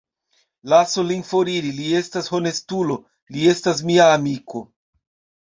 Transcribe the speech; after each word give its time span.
Lasu 0.71 1.03
lin 1.09 1.19
foriri; 1.31 1.73
li 1.81 1.89
estas 1.99 2.31
honestulo; 2.37 2.99
li 3.37 3.45
estas 3.53 3.85
mia 3.93 4.09
amiko! 4.17 4.65